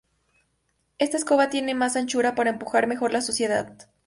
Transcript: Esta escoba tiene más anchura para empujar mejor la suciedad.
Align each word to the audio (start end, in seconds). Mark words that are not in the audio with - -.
Esta 0.97 1.15
escoba 1.17 1.51
tiene 1.51 1.75
más 1.75 1.95
anchura 1.95 2.33
para 2.33 2.49
empujar 2.49 2.87
mejor 2.87 3.13
la 3.13 3.21
suciedad. 3.21 3.87